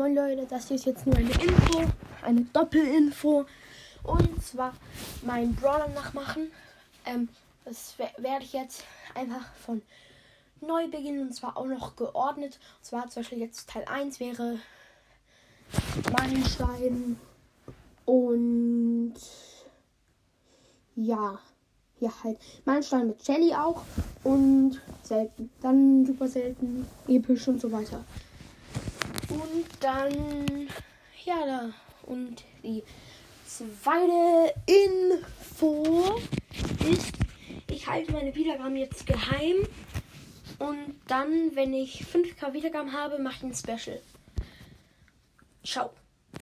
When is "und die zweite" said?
32.02-34.54